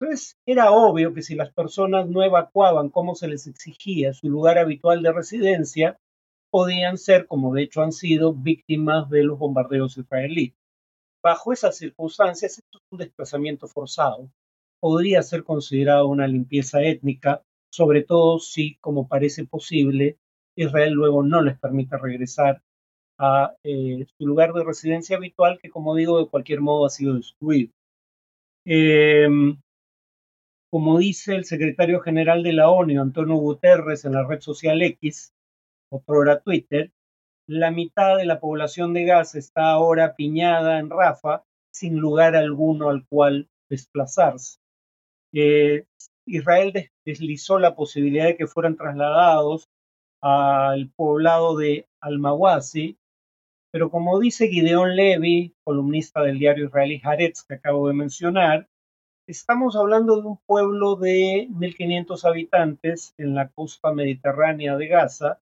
Entonces, 0.00 0.38
era 0.46 0.70
obvio 0.70 1.12
que 1.12 1.22
si 1.22 1.34
las 1.34 1.52
personas 1.52 2.08
no 2.08 2.22
evacuaban 2.22 2.88
como 2.88 3.14
se 3.14 3.28
les 3.28 3.46
exigía 3.46 4.12
su 4.12 4.30
lugar 4.30 4.56
habitual 4.56 5.02
de 5.02 5.12
residencia, 5.12 5.98
podían 6.50 6.96
ser, 6.96 7.26
como 7.26 7.52
de 7.52 7.64
hecho 7.64 7.82
han 7.82 7.92
sido, 7.92 8.32
víctimas 8.32 9.10
de 9.10 9.24
los 9.24 9.38
bombardeos 9.38 9.98
israelíes. 9.98 10.54
Bajo 11.22 11.52
esas 11.52 11.76
circunstancias, 11.76 12.58
esto 12.58 12.78
es 12.78 12.84
un 12.90 12.98
desplazamiento 12.98 13.66
forzado. 13.66 14.30
Podría 14.80 15.22
ser 15.22 15.42
considerado 15.42 16.06
una 16.06 16.28
limpieza 16.28 16.80
étnica, 16.82 17.42
sobre 17.70 18.02
todo 18.02 18.38
si, 18.38 18.76
como 18.76 19.08
parece 19.08 19.44
posible, 19.44 20.16
Israel 20.58 20.92
luego 20.92 21.22
no 21.22 21.40
les 21.40 21.58
permite 21.58 21.96
regresar 21.96 22.62
a 23.18 23.54
eh, 23.62 24.06
su 24.16 24.26
lugar 24.26 24.52
de 24.52 24.64
residencia 24.64 25.16
habitual, 25.16 25.58
que 25.60 25.70
como 25.70 25.94
digo, 25.94 26.18
de 26.18 26.28
cualquier 26.28 26.60
modo 26.60 26.86
ha 26.86 26.90
sido 26.90 27.14
destruido. 27.14 27.72
Em, 28.64 29.60
como 30.70 30.98
dice 30.98 31.34
el 31.36 31.44
secretario 31.44 32.00
general 32.00 32.42
de 32.42 32.52
la 32.52 32.70
ONU, 32.70 33.00
Antonio 33.00 33.36
Guterres, 33.36 34.04
en 34.04 34.12
la 34.12 34.26
red 34.26 34.40
social 34.40 34.82
X, 34.82 35.32
era 35.90 36.40
Twitter, 36.40 36.92
la 37.46 37.70
mitad 37.70 38.16
de 38.16 38.26
la 38.26 38.40
población 38.40 38.92
de 38.92 39.04
Gaza 39.04 39.38
está 39.38 39.70
ahora 39.70 40.16
piñada 40.16 40.80
en 40.80 40.90
Rafa, 40.90 41.44
sin 41.72 41.96
lugar 41.98 42.36
alguno 42.36 42.90
al 42.90 43.06
cual 43.06 43.48
desplazarse. 43.70 44.58
Eh, 45.32 45.86
Israel 46.26 46.90
deslizó 47.06 47.58
la 47.58 47.74
posibilidad 47.74 48.26
de 48.26 48.36
que 48.36 48.46
fueran 48.46 48.76
trasladados 48.76 49.68
al 50.20 50.90
poblado 50.96 51.56
de 51.56 51.86
Almawasi, 52.00 52.96
pero 53.70 53.90
como 53.90 54.18
dice 54.18 54.48
Gideon 54.48 54.96
Levy, 54.96 55.54
columnista 55.62 56.22
del 56.22 56.38
diario 56.38 56.66
israelí 56.66 57.00
Haaretz 57.04 57.44
que 57.44 57.54
acabo 57.54 57.88
de 57.88 57.94
mencionar, 57.94 58.68
estamos 59.28 59.76
hablando 59.76 60.20
de 60.20 60.26
un 60.26 60.38
pueblo 60.46 60.96
de 60.96 61.48
1.500 61.50 62.24
habitantes 62.24 63.14
en 63.18 63.34
la 63.34 63.48
costa 63.50 63.92
mediterránea 63.92 64.76
de 64.76 64.88
Gaza, 64.88 65.40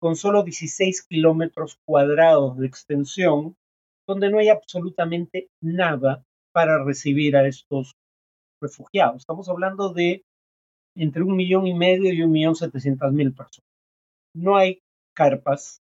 con 0.00 0.14
solo 0.14 0.44
16 0.44 1.02
kilómetros 1.02 1.80
cuadrados 1.84 2.56
de 2.58 2.66
extensión, 2.68 3.56
donde 4.06 4.30
no 4.30 4.38
hay 4.38 4.48
absolutamente 4.48 5.48
nada 5.60 6.24
para 6.52 6.84
recibir 6.84 7.36
a 7.36 7.46
estos 7.46 7.96
refugiados. 8.62 9.16
Estamos 9.22 9.48
hablando 9.48 9.92
de 9.92 10.24
entre 10.96 11.22
un 11.22 11.36
millón 11.36 11.66
y 11.66 11.74
medio 11.74 12.12
y 12.12 12.22
un 12.22 12.30
millón 12.30 12.54
setecientas 12.54 13.12
mil 13.12 13.34
personas. 13.34 13.67
No 14.34 14.56
hay 14.56 14.80
carpas, 15.14 15.80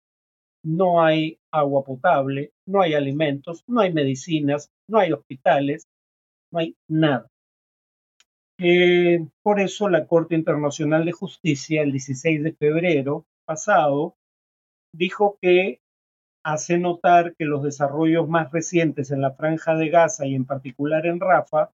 no 0.63 1.03
hay 1.03 1.39
agua 1.51 1.83
potable, 1.83 2.51
no 2.65 2.81
hay 2.81 2.93
alimentos, 2.93 3.63
no 3.67 3.81
hay 3.81 3.93
medicinas, 3.93 4.69
no 4.87 4.99
hay 4.99 5.11
hospitales, 5.11 5.87
no 6.51 6.59
hay 6.59 6.75
nada. 6.87 7.27
Eh, 8.59 9.19
por 9.41 9.59
eso 9.59 9.89
la 9.89 10.07
Corte 10.07 10.35
Internacional 10.35 11.05
de 11.05 11.11
Justicia, 11.11 11.81
el 11.81 11.91
16 11.91 12.43
de 12.43 12.53
febrero 12.53 13.25
pasado, 13.45 14.15
dijo 14.93 15.37
que 15.41 15.81
hace 16.45 16.77
notar 16.77 17.35
que 17.35 17.45
los 17.45 17.63
desarrollos 17.63 18.27
más 18.27 18.51
recientes 18.51 19.11
en 19.11 19.21
la 19.21 19.33
franja 19.33 19.75
de 19.75 19.89
Gaza 19.89 20.25
y 20.25 20.35
en 20.35 20.45
particular 20.45 21.05
en 21.05 21.19
Rafa 21.19 21.71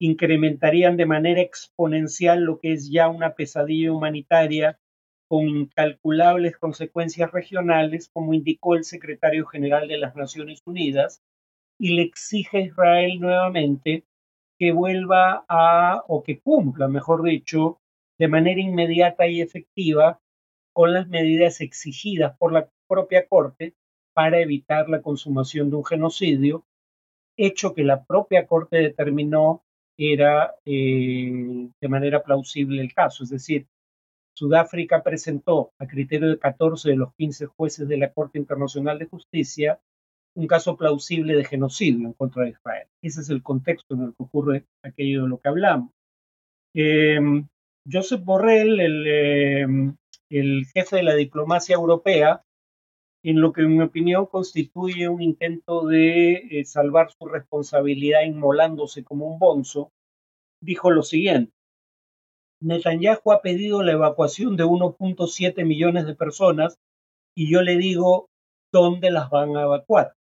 incrementarían 0.00 0.96
de 0.96 1.06
manera 1.06 1.40
exponencial 1.40 2.42
lo 2.42 2.58
que 2.58 2.72
es 2.72 2.90
ya 2.90 3.08
una 3.08 3.34
pesadilla 3.34 3.92
humanitaria 3.92 4.78
con 5.28 5.48
incalculables 5.48 6.56
consecuencias 6.56 7.32
regionales, 7.32 8.08
como 8.12 8.34
indicó 8.34 8.74
el 8.74 8.84
secretario 8.84 9.46
general 9.46 9.88
de 9.88 9.98
las 9.98 10.14
Naciones 10.16 10.62
Unidas, 10.66 11.22
y 11.78 11.96
le 11.96 12.02
exige 12.02 12.58
a 12.58 12.62
Israel 12.62 13.20
nuevamente 13.20 14.04
que 14.58 14.72
vuelva 14.72 15.44
a, 15.48 16.04
o 16.06 16.22
que 16.22 16.40
cumpla, 16.40 16.88
mejor 16.88 17.22
dicho, 17.22 17.80
de 18.18 18.28
manera 18.28 18.60
inmediata 18.60 19.26
y 19.26 19.40
efectiva 19.40 20.20
con 20.72 20.92
las 20.92 21.08
medidas 21.08 21.60
exigidas 21.60 22.36
por 22.38 22.52
la 22.52 22.68
propia 22.88 23.26
Corte 23.26 23.74
para 24.12 24.40
evitar 24.40 24.88
la 24.88 25.02
consumación 25.02 25.70
de 25.70 25.76
un 25.76 25.84
genocidio, 25.84 26.64
hecho 27.36 27.74
que 27.74 27.82
la 27.82 28.04
propia 28.04 28.46
Corte 28.46 28.76
determinó 28.76 29.64
era 29.96 30.54
eh, 30.64 31.68
de 31.80 31.88
manera 31.88 32.22
plausible 32.22 32.80
el 32.80 32.94
caso. 32.94 33.24
Es 33.24 33.30
decir, 33.30 33.66
Sudáfrica 34.34 35.02
presentó, 35.02 35.72
a 35.78 35.86
criterio 35.86 36.28
de 36.28 36.38
14 36.38 36.90
de 36.90 36.96
los 36.96 37.14
15 37.14 37.46
jueces 37.46 37.88
de 37.88 37.96
la 37.96 38.12
Corte 38.12 38.38
Internacional 38.38 38.98
de 38.98 39.06
Justicia, 39.06 39.80
un 40.36 40.48
caso 40.48 40.76
plausible 40.76 41.36
de 41.36 41.44
genocidio 41.44 42.08
en 42.08 42.12
contra 42.12 42.44
de 42.44 42.50
Israel. 42.50 42.88
Ese 43.02 43.20
es 43.20 43.30
el 43.30 43.42
contexto 43.42 43.94
en 43.94 44.02
el 44.02 44.08
que 44.08 44.22
ocurre 44.24 44.64
aquello 44.82 45.22
de 45.22 45.28
lo 45.28 45.38
que 45.38 45.48
hablamos. 45.48 45.90
Em, 46.74 47.46
Joseph 47.90 48.24
Borrell, 48.24 48.80
el, 48.80 49.06
em, 49.06 49.96
el 50.30 50.66
jefe 50.74 50.96
de 50.96 51.02
la 51.04 51.14
diplomacia 51.14 51.76
europea, 51.76 52.42
en 53.22 53.40
lo 53.40 53.52
que 53.52 53.62
en 53.62 53.76
mi 53.76 53.82
opinión 53.82 54.26
constituye 54.26 55.08
un 55.08 55.22
intento 55.22 55.86
de 55.86 56.32
eh, 56.50 56.64
salvar 56.64 57.10
su 57.10 57.26
responsabilidad 57.26 58.22
inmolándose 58.22 59.04
como 59.04 59.26
un 59.26 59.38
bonzo, 59.38 59.92
dijo 60.60 60.90
lo 60.90 61.02
siguiente. 61.02 61.52
Netanyahu 62.64 63.30
ha 63.30 63.42
pedido 63.42 63.82
la 63.82 63.92
evacuación 63.92 64.56
de 64.56 64.64
1.7 64.64 65.66
millones 65.66 66.06
de 66.06 66.14
personas 66.14 66.78
y 67.36 67.52
yo 67.52 67.60
le 67.60 67.76
digo 67.76 68.30
dónde 68.72 69.10
las 69.10 69.28
van 69.28 69.54
a 69.56 69.62
evacuar. 69.62 70.14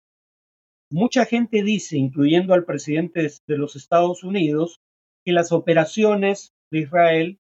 Mucha 0.90 1.26
gente 1.26 1.62
dice, 1.62 1.98
incluyendo 1.98 2.56
al 2.56 2.66
presidente 2.66 3.30
de 3.48 3.58
los 3.58 3.76
Estados 3.76 4.24
Unidos, 4.24 4.80
que 5.24 5.34
las 5.34 5.52
operaciones 5.52 6.54
de 6.72 6.80
Israel 6.80 7.40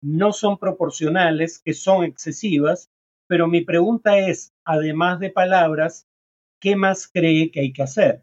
no 0.00 0.32
son 0.32 0.58
proporcionales, 0.58 1.60
que 1.60 1.74
son 1.74 2.04
excesivas, 2.04 2.88
pero 3.28 3.48
mi 3.48 3.64
pregunta 3.64 4.18
es, 4.18 4.52
además 4.64 5.18
de 5.18 5.30
palabras, 5.30 6.06
¿qué 6.60 6.76
más 6.76 7.08
cree 7.08 7.50
que 7.50 7.60
hay 7.60 7.72
que 7.72 7.82
hacer? 7.82 8.22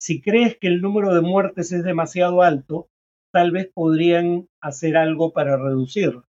Si 0.00 0.22
crees 0.22 0.56
que 0.56 0.68
el 0.68 0.80
número 0.80 1.14
de 1.14 1.20
muertes 1.20 1.72
es 1.72 1.84
demasiado 1.84 2.40
alto, 2.40 2.88
tal 3.32 3.50
vez 3.50 3.70
podrían 3.72 4.48
hacer 4.60 4.96
algo 4.96 5.32
para 5.32 5.56
reducirlo. 5.56 6.26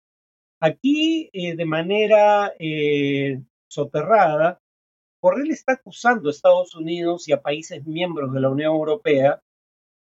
Aquí, 0.59 1.29
eh, 1.33 1.55
de 1.55 1.65
manera 1.65 2.53
eh, 2.59 3.43
soterrada, 3.67 4.59
Borrell 5.21 5.51
está 5.51 5.73
acusando 5.73 6.27
a 6.27 6.31
Estados 6.31 6.75
Unidos 6.75 7.27
y 7.27 7.33
a 7.33 7.41
países 7.41 7.85
miembros 7.85 8.33
de 8.33 8.41
la 8.41 8.49
Unión 8.49 8.73
Europea 8.73 9.41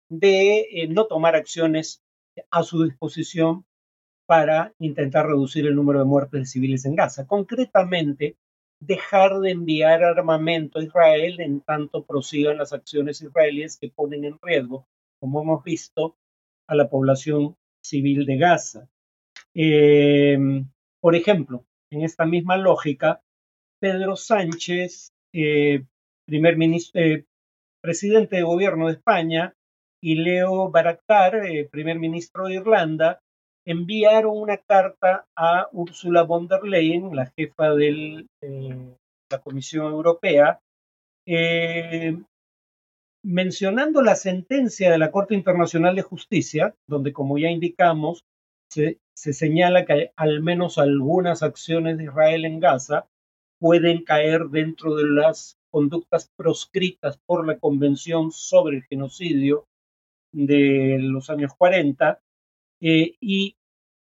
de 0.09 0.61
eh, 0.71 0.89
no 0.89 1.07
tomar 1.07 1.35
acciones 1.35 2.03
a 2.51 2.63
su 2.63 2.85
disposición 2.85 3.65
para 4.27 4.75
intentar 4.79 5.27
reducir 5.27 5.67
el 5.67 5.75
número 5.75 5.99
de 5.99 6.05
muertes 6.05 6.41
de 6.41 6.47
civiles 6.47 6.85
en 6.85 6.95
Gaza. 6.95 7.27
Concretamente, 7.27 8.37
dejar 8.81 9.41
de 9.41 9.51
enviar 9.51 10.05
armamento 10.05 10.79
a 10.79 10.85
Israel 10.85 11.41
en 11.41 11.61
tanto 11.63 12.05
prosigan 12.05 12.59
las 12.59 12.73
acciones 12.73 13.21
israelíes 13.23 13.77
que 13.77 13.91
ponen 13.91 14.25
en 14.25 14.39
riesgo, 14.41 14.87
como 15.19 15.43
hemos 15.43 15.65
visto, 15.65 16.17
a 16.69 16.75
la 16.75 16.89
población 16.89 17.57
civil 17.83 18.27
de 18.27 18.37
Gaza. 18.37 18.89
Em, 19.55 20.69
por 21.01 21.15
ejemplo, 21.15 21.65
en 21.91 22.03
esta 22.03 22.27
misma 22.27 22.57
lógica, 22.57 23.21
Pedro 23.81 24.17
Sánchez, 24.17 25.13
eh, 25.35 25.85
primer 26.27 26.57
ministro, 26.57 27.01
eh, 27.01 27.25
presidente 27.83 28.37
de 28.37 28.43
gobierno 28.43 28.87
de 28.87 28.95
España, 28.95 29.55
y 30.01 30.17
Leo 30.17 30.71
Varadkar, 30.71 31.47
eh, 31.47 31.69
primer 31.71 31.99
ministro 31.99 32.47
de 32.47 32.55
Irlanda, 32.55 33.21
enviaron 33.67 34.37
una 34.37 34.57
carta 34.59 35.27
a 35.37 35.69
Ursula 35.73 36.23
von 36.23 36.47
der 36.49 36.63
Leyen, 36.63 37.15
la 37.15 37.33
jefa 37.37 37.75
de 37.75 38.27
la 39.31 39.39
Comisión 39.43 39.93
Europea, 39.93 40.61
eh, 41.27 42.17
mencionando 43.23 44.03
la 44.03 44.15
sentencia 44.15 44.91
de 44.91 44.99
la 44.99 45.11
Corte 45.11 45.35
Internacional 45.35 45.97
de 45.97 46.03
Justicia, 46.03 46.75
donde, 46.87 47.13
como 47.13 47.39
ya 47.39 47.51
indicamos, 47.51 48.25
se, 48.71 49.01
se 49.15 49.33
señala 49.33 49.85
que 49.85 50.13
al 50.17 50.43
menos 50.43 50.79
algunas 50.79 51.43
acciones 51.43 51.99
de 51.99 52.05
Israel 52.05 52.45
en 52.45 52.61
Gaza 52.61 53.09
pueden 53.59 54.05
caer 54.05 54.47
dentro 54.51 54.95
de 54.95 55.09
las 55.09 55.59
conductas 55.71 56.31
proscritas 56.37 57.19
por 57.27 57.47
la 57.47 57.59
Convención 57.59 58.31
sobre 58.33 58.79
el 58.79 58.85
Genocidio 58.85 59.67
de 60.33 60.99
los 61.01 61.31
años 61.31 61.53
40, 61.57 62.21
eh, 62.81 63.17
y 63.21 63.57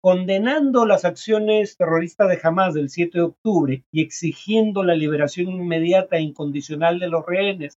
condenando 0.00 0.86
las 0.86 1.04
acciones 1.04 1.76
terroristas 1.76 2.28
de 2.28 2.38
Hamas 2.42 2.74
del 2.74 2.88
7 2.88 3.18
de 3.18 3.24
octubre 3.24 3.84
y 3.90 4.02
exigiendo 4.02 4.84
la 4.84 4.94
liberación 4.94 5.48
inmediata 5.48 6.16
e 6.16 6.22
incondicional 6.22 6.98
de 6.98 7.08
los 7.08 7.26
rehenes, 7.26 7.78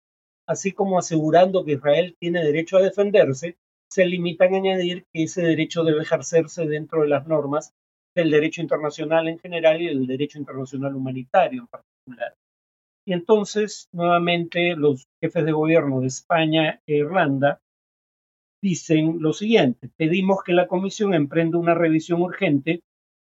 así 0.50 0.72
como 0.72 0.98
asegurando 0.98 1.64
que 1.64 1.74
Israel 1.74 2.18
tiene 2.20 2.44
derecho 2.44 2.78
a 2.78 2.82
defenderse, 2.82 3.60
se 3.88 4.06
limitan 4.08 4.56
a 4.56 4.58
añadir 4.58 5.06
que 5.14 5.24
ese 5.24 5.44
derecho 5.44 5.84
debe 5.84 6.02
ejercerse 6.02 6.66
dentro 6.66 7.04
de 7.04 7.08
las 7.08 7.28
normas 7.28 7.76
del 8.16 8.32
derecho 8.32 8.60
internacional 8.60 9.28
en 9.28 9.38
general 9.38 9.80
y 9.80 9.86
del 9.86 10.08
derecho 10.08 10.40
internacional 10.40 10.96
humanitario 10.96 11.62
en 11.62 11.68
particular. 11.68 12.36
Y 13.06 13.14
entonces, 13.14 13.90
nuevamente, 13.92 14.76
los 14.76 15.08
jefes 15.22 15.46
de 15.46 15.52
gobierno 15.52 16.02
de 16.02 16.08
España 16.08 16.82
e 16.88 16.96
Irlanda 16.98 17.62
dicen 18.60 19.18
lo 19.20 19.34
siguiente, 19.34 19.92
pedimos 19.98 20.44
que 20.44 20.54
la 20.54 20.68
Comisión 20.68 21.14
emprenda 21.14 21.60
una 21.60 21.76
revisión 21.76 22.24
urgente 22.24 22.82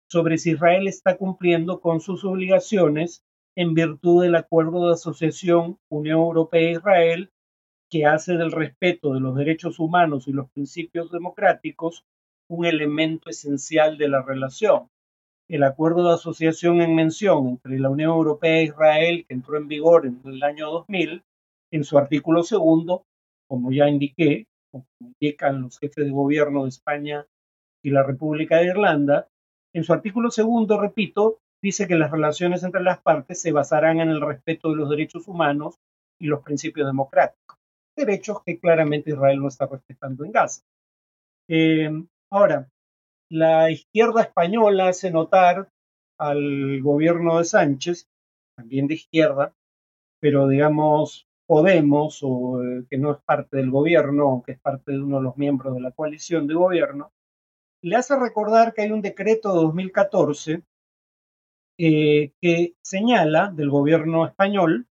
sobre 0.07 0.37
si 0.37 0.51
Israel 0.51 0.87
está 0.87 1.17
cumpliendo 1.17 1.81
con 1.81 1.99
sus 1.99 2.23
obligaciones 2.23 3.25
en 3.59 3.73
virtud 3.73 4.23
del 4.23 4.35
acuerdo 4.35 4.87
de 4.87 4.93
asociación 4.93 5.79
Unión 5.89 6.19
Europea-Israel 6.19 7.29
que 7.89 8.05
hace 8.05 8.37
del 8.37 8.53
respeto 8.53 9.13
de 9.13 9.19
los 9.19 9.35
derechos 9.35 9.79
humanos 9.79 10.29
y 10.29 10.31
los 10.31 10.49
principios 10.49 11.11
democráticos 11.11 12.05
un 12.49 12.65
elemento 12.65 13.29
esencial 13.29 13.97
de 13.97 14.07
la 14.07 14.21
relación. 14.21 14.89
El 15.49 15.63
acuerdo 15.63 16.07
de 16.07 16.13
asociación 16.13 16.79
en 16.79 16.95
mención 16.95 17.49
entre 17.49 17.77
la 17.79 17.89
Unión 17.89 18.11
Europea 18.11 18.59
e 18.59 18.63
Israel, 18.63 19.25
que 19.27 19.33
entró 19.33 19.57
en 19.57 19.67
vigor 19.67 20.05
en 20.05 20.21
el 20.23 20.41
año 20.41 20.71
2000, 20.71 21.21
en 21.71 21.83
su 21.83 21.97
artículo 21.97 22.43
segundo, 22.43 23.07
como 23.49 23.73
ya 23.73 23.89
indiqué, 23.89 24.47
como 24.71 24.85
indican 25.01 25.63
los 25.63 25.77
jefes 25.79 26.05
de 26.05 26.11
gobierno 26.11 26.63
de 26.63 26.69
España 26.69 27.27
y 27.83 27.89
la 27.89 28.03
República 28.03 28.59
de 28.59 28.67
Irlanda, 28.67 29.27
en 29.73 29.83
su 29.83 29.91
artículo 29.91 30.31
segundo, 30.31 30.79
repito, 30.79 31.41
dice 31.61 31.87
que 31.87 31.95
las 31.95 32.11
relaciones 32.11 32.63
entre 32.63 32.81
las 32.81 33.01
partes 33.01 33.41
se 33.41 33.51
basarán 33.51 33.99
en 33.99 34.09
el 34.09 34.21
respeto 34.21 34.69
de 34.69 34.77
los 34.77 34.89
derechos 34.89 35.27
humanos 35.27 35.79
y 36.19 36.27
los 36.27 36.41
principios 36.41 36.87
democráticos, 36.87 37.57
derechos 37.95 38.43
que 38.43 38.59
claramente 38.59 39.11
Israel 39.11 39.39
no 39.39 39.47
está 39.47 39.65
respetando 39.65 40.25
en 40.25 40.31
Gaza. 40.31 40.63
Eh, 41.47 41.89
ahora, 42.29 42.69
la 43.29 43.71
izquierda 43.71 44.21
española 44.21 44.89
hace 44.89 45.11
notar 45.11 45.69
al 46.17 46.81
gobierno 46.81 47.37
de 47.37 47.45
Sánchez, 47.45 48.09
también 48.55 48.87
de 48.87 48.95
izquierda, 48.95 49.53
pero 50.19 50.47
digamos 50.47 51.29
Podemos, 51.49 52.19
o, 52.21 52.61
eh, 52.63 52.85
que 52.87 52.99
no 52.99 53.11
es 53.11 53.17
parte 53.23 53.57
del 53.57 53.71
gobierno, 53.71 54.29
aunque 54.29 54.51
es 54.51 54.59
parte 54.59 54.91
de 54.91 55.01
uno 55.01 55.17
de 55.17 55.23
los 55.23 55.35
miembros 55.35 55.73
de 55.73 55.81
la 55.81 55.89
coalición 55.89 56.45
de 56.45 56.53
gobierno, 56.53 57.11
le 57.81 57.95
hace 57.95 58.15
recordar 58.19 58.71
que 58.71 58.83
hay 58.83 58.91
un 58.91 59.01
decreto 59.01 59.49
de 59.49 59.61
2014 59.61 60.61
eh, 61.81 62.33
que 62.41 62.75
señala 62.81 63.53
del 63.55 63.69
gobierno 63.69 64.25
español 64.27 64.89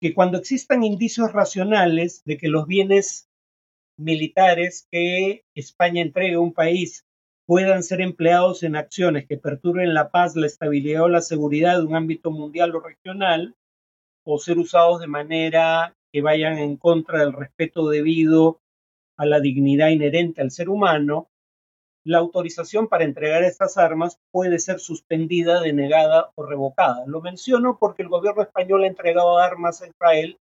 que 0.00 0.14
cuando 0.14 0.38
existan 0.38 0.84
indicios 0.84 1.32
racionales 1.32 2.22
de 2.24 2.38
que 2.38 2.46
los 2.46 2.68
bienes 2.68 3.28
militares 3.96 4.86
que 4.88 5.44
España 5.56 6.00
entregue 6.00 6.34
a 6.34 6.40
un 6.40 6.52
país 6.52 7.04
puedan 7.44 7.82
ser 7.82 8.00
empleados 8.00 8.62
en 8.62 8.76
acciones 8.76 9.26
que 9.26 9.36
perturben 9.36 9.94
la 9.94 10.12
paz, 10.12 10.36
la 10.36 10.46
estabilidad 10.46 11.02
o 11.02 11.08
la 11.08 11.22
seguridad 11.22 11.78
de 11.78 11.86
un 11.86 11.96
ámbito 11.96 12.30
mundial 12.30 12.76
o 12.76 12.80
regional, 12.80 13.56
o 14.24 14.38
ser 14.38 14.58
usados 14.58 15.00
de 15.00 15.08
manera 15.08 15.96
que 16.12 16.22
vayan 16.22 16.56
en 16.56 16.76
contra 16.76 17.18
del 17.18 17.32
respeto 17.32 17.88
debido 17.88 18.60
a 19.16 19.26
la 19.26 19.40
dignidad 19.40 19.88
inherente 19.88 20.40
al 20.40 20.52
ser 20.52 20.68
humano, 20.68 21.31
la 22.04 22.18
autorización 22.18 22.88
para 22.88 23.04
entregar 23.04 23.44
estas 23.44 23.78
armas 23.78 24.18
puede 24.30 24.58
ser 24.58 24.80
suspendida, 24.80 25.60
denegada 25.60 26.30
o 26.34 26.44
revocada. 26.44 27.04
Lo 27.06 27.20
menciono 27.20 27.78
porque 27.78 28.02
el 28.02 28.08
gobierno 28.08 28.42
español 28.42 28.84
ha 28.84 28.88
entregado 28.88 29.38
armas 29.38 29.82
a 29.82 29.88
Israel 29.88 30.38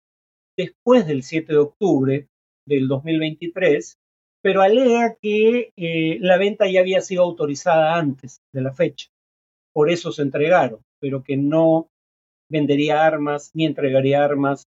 después 0.57 1.07
del 1.07 1.23
7 1.23 1.53
de 1.53 1.59
octubre 1.59 2.29
del 2.67 2.87
2023, 2.87 3.99
pero 4.43 4.63
alega 4.63 5.17
que 5.21 5.73
eh, 5.77 6.19
la 6.21 6.37
venta 6.39 6.69
ya 6.69 6.81
había 6.81 7.01
sido 7.01 7.25
autorizada 7.25 7.97
antes 7.97 8.41
de 8.53 8.63
la 8.63 8.73
fecha. 8.73 9.09
Por 9.73 9.91
eso 9.91 10.13
se 10.13 10.23
entregaron, 10.23 10.81
pero 11.01 11.23
que 11.23 11.37
no 11.37 11.89
vendería 12.49 13.05
armas 13.05 13.51
ni 13.55 13.67
entregaría 13.67 14.25
armas 14.25 14.67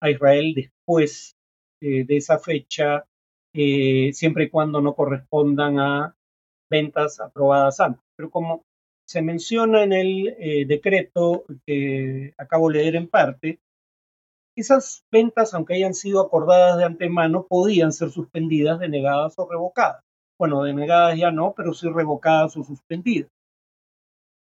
a 0.00 0.10
Israel 0.10 0.52
después 0.54 1.36
eh, 1.80 2.04
de 2.04 2.16
esa 2.16 2.38
fecha, 2.38 3.04
eh, 3.52 4.12
siempre 4.12 4.44
y 4.44 4.50
cuando 4.50 4.80
no 4.80 4.94
correspondan 4.94 5.78
a 5.78 6.16
ventas 6.74 7.20
aprobadas 7.20 7.78
antes. 7.78 8.02
Pero 8.16 8.30
como 8.30 8.62
se 9.06 9.22
menciona 9.22 9.82
en 9.84 9.92
el 9.92 10.28
eh, 10.38 10.66
decreto 10.66 11.44
que 11.66 12.34
acabo 12.36 12.68
de 12.68 12.78
leer 12.78 12.96
en 12.96 13.08
parte, 13.08 13.60
esas 14.56 15.04
ventas, 15.10 15.54
aunque 15.54 15.74
hayan 15.74 15.94
sido 15.94 16.20
acordadas 16.20 16.78
de 16.78 16.84
antemano, 16.84 17.46
podían 17.48 17.92
ser 17.92 18.10
suspendidas, 18.10 18.80
denegadas 18.80 19.34
o 19.36 19.48
revocadas. 19.48 20.02
Bueno, 20.38 20.62
denegadas 20.62 21.18
ya 21.18 21.30
no, 21.30 21.54
pero 21.56 21.74
sí 21.74 21.88
revocadas 21.88 22.56
o 22.56 22.64
suspendidas. 22.64 23.30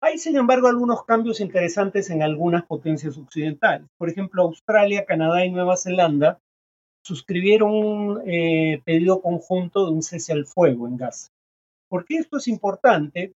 Hay, 0.02 0.18
sin 0.18 0.38
embargo, 0.38 0.68
algunos 0.68 1.04
cambios 1.04 1.42
interesantes 1.42 2.10
en 2.10 2.24
algunas 2.24 2.66
potencias 2.66 3.18
occidentales. 3.18 3.88
Por 3.98 4.10
ejemplo, 4.10 4.44
Australia, 4.44 5.06
Canadá 5.06 5.46
y 5.46 5.52
Nueva 5.52 5.78
Zelanda 5.78 6.40
suscribieron 7.04 7.72
un 7.74 8.22
eh, 8.26 8.82
pedido 8.86 9.22
conjunto 9.22 9.86
de 9.86 9.92
un 9.92 10.04
cese 10.04 10.32
al 10.34 10.46
fuego 10.46 10.88
en 10.88 10.98
Gaza. 10.98 11.32
¿Por 11.90 12.06
qué 12.06 12.18
esto 12.18 12.38
es 12.38 12.48
importante? 12.48 13.34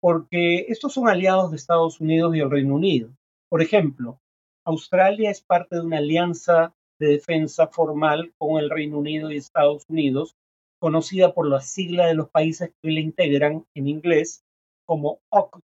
Porque 0.00 0.66
estos 0.68 0.94
son 0.94 1.08
aliados 1.08 1.50
de 1.50 1.56
Estados 1.56 2.00
Unidos 2.00 2.34
y 2.34 2.40
el 2.40 2.50
Reino 2.50 2.74
Unido. 2.74 3.10
Por 3.48 3.60
ejemplo, 3.62 4.18
Australia 4.64 5.30
es 5.30 5.42
parte 5.42 5.76
de 5.76 5.82
una 5.82 5.98
alianza 5.98 6.74
de 6.98 7.08
defensa 7.08 7.66
formal 7.66 8.32
con 8.38 8.58
el 8.58 8.70
Reino 8.70 8.98
Unido 8.98 9.30
y 9.30 9.36
Estados 9.36 9.84
Unidos, 9.88 10.36
conocida 10.80 11.34
por 11.34 11.48
la 11.48 11.60
sigla 11.60 12.06
de 12.06 12.14
los 12.14 12.30
países 12.30 12.72
que 12.80 12.90
la 12.90 13.00
integran 13.00 13.66
en 13.74 13.88
inglés 13.88 14.42
como 14.86 15.20
OC 15.28 15.60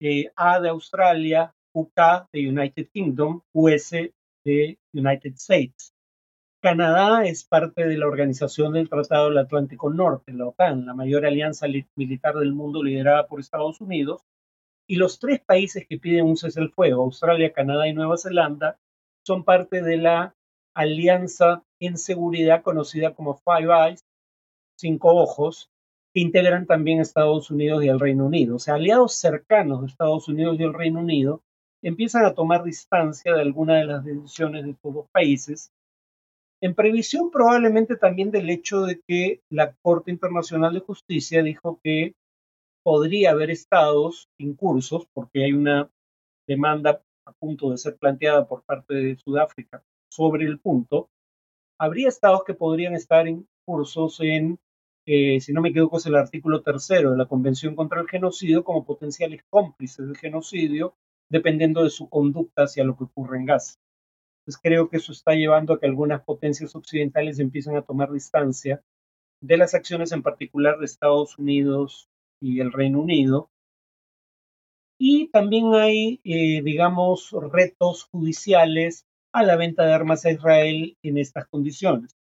eh, 0.00 0.30
A 0.36 0.60
de 0.60 0.68
Australia, 0.68 1.54
UK 1.74 2.28
de 2.32 2.48
United 2.48 2.88
Kingdom, 2.92 3.42
US 3.52 3.90
de 4.44 4.78
United 4.92 5.34
States. 5.34 5.94
Canadá 6.62 7.24
es 7.24 7.44
parte 7.44 7.86
de 7.86 7.96
la 7.96 8.06
Organización 8.06 8.74
del 8.74 8.90
Tratado 8.90 9.30
del 9.30 9.38
Atlántico 9.38 9.88
Norte, 9.88 10.34
la 10.34 10.48
OTAN, 10.48 10.84
la 10.84 10.92
mayor 10.92 11.24
alianza 11.24 11.66
militar 11.94 12.34
del 12.34 12.52
mundo 12.52 12.82
liderada 12.82 13.26
por 13.26 13.40
Estados 13.40 13.80
Unidos, 13.80 14.26
y 14.86 14.96
los 14.96 15.18
tres 15.18 15.40
países 15.40 15.86
que 15.88 15.98
piden 15.98 16.26
un 16.26 16.36
cese 16.36 16.60
al 16.60 16.70
fuego, 16.70 17.04
Australia, 17.04 17.54
Canadá 17.54 17.88
y 17.88 17.94
Nueva 17.94 18.18
Zelanda, 18.18 18.78
son 19.24 19.44
parte 19.44 19.80
de 19.80 19.96
la 19.96 20.34
alianza 20.74 21.64
en 21.80 21.96
seguridad 21.96 22.62
conocida 22.62 23.14
como 23.14 23.38
Five 23.38 23.72
Eyes, 23.72 24.04
cinco 24.76 25.14
ojos, 25.14 25.70
que 26.12 26.20
integran 26.20 26.66
también 26.66 27.00
Estados 27.00 27.50
Unidos 27.50 27.82
y 27.84 27.88
el 27.88 28.00
Reino 28.00 28.26
Unido. 28.26 28.56
O 28.56 28.58
sea, 28.58 28.74
aliados 28.74 29.14
cercanos 29.14 29.80
de 29.80 29.86
Estados 29.86 30.28
Unidos 30.28 30.56
y 30.58 30.64
el 30.64 30.74
Reino 30.74 31.00
Unido 31.00 31.42
empiezan 31.80 32.26
a 32.26 32.34
tomar 32.34 32.64
distancia 32.64 33.32
de 33.32 33.40
algunas 33.40 33.80
de 33.80 33.86
las 33.86 34.04
decisiones 34.04 34.64
de 34.64 34.72
estos 34.72 34.92
dos 34.92 35.06
países, 35.10 35.72
en 36.62 36.74
previsión 36.74 37.30
probablemente 37.30 37.96
también 37.96 38.30
del 38.30 38.50
hecho 38.50 38.82
de 38.82 39.00
que 39.06 39.40
la 39.50 39.72
Corte 39.82 40.10
Internacional 40.10 40.74
de 40.74 40.80
Justicia 40.80 41.42
dijo 41.42 41.80
que 41.82 42.14
podría 42.82 43.30
haber 43.30 43.50
estados 43.50 44.28
incursos, 44.38 45.06
porque 45.12 45.44
hay 45.44 45.52
una 45.52 45.90
demanda 46.46 47.02
a 47.26 47.32
punto 47.32 47.70
de 47.70 47.78
ser 47.78 47.96
planteada 47.96 48.46
por 48.46 48.62
parte 48.62 48.94
de 48.94 49.16
Sudáfrica 49.16 49.82
sobre 50.10 50.44
el 50.46 50.58
punto, 50.58 51.08
habría 51.78 52.08
estados 52.08 52.44
que 52.44 52.54
podrían 52.54 52.94
estar 52.94 53.26
incursos 53.28 54.20
en 54.20 54.58
eh, 55.06 55.40
si 55.40 55.52
no 55.52 55.60
me 55.60 55.70
equivoco, 55.70 55.96
es 55.96 56.06
el 56.06 56.14
artículo 56.14 56.62
tercero 56.62 57.10
de 57.10 57.16
la 57.16 57.26
Convención 57.26 57.74
contra 57.74 58.00
el 58.00 58.08
Genocidio 58.08 58.62
como 58.62 58.84
potenciales 58.84 59.42
cómplices 59.48 60.06
del 60.06 60.16
genocidio, 60.16 60.94
dependiendo 61.28 61.82
de 61.82 61.90
su 61.90 62.08
conducta 62.08 62.64
hacia 62.64 62.84
lo 62.84 62.96
que 62.96 63.04
ocurre 63.04 63.38
en 63.38 63.46
Gaza. 63.46 63.74
Entonces 64.50 64.62
creo 64.64 64.88
que 64.88 64.96
eso 64.96 65.12
está 65.12 65.34
llevando 65.34 65.74
a 65.74 65.78
que 65.78 65.86
algunas 65.86 66.24
potencias 66.24 66.74
occidentales 66.74 67.38
empiecen 67.38 67.76
a 67.76 67.82
tomar 67.82 68.10
distancia 68.10 68.82
de 69.40 69.56
las 69.56 69.74
acciones 69.74 70.10
en 70.10 70.24
particular 70.24 70.80
de 70.80 70.86
Estados 70.86 71.38
Unidos 71.38 72.08
y 72.42 72.58
el 72.58 72.72
Reino 72.72 73.00
Unido. 73.00 73.48
Y 74.98 75.28
también 75.28 75.72
hay, 75.74 76.20
eh, 76.24 76.62
digamos, 76.64 77.30
retos 77.30 78.08
judiciales 78.10 79.06
a 79.32 79.44
la 79.44 79.54
venta 79.54 79.84
de 79.84 79.92
armas 79.92 80.26
a 80.26 80.32
Israel 80.32 80.96
en 81.04 81.18
estas 81.18 81.46
condiciones 81.46 82.16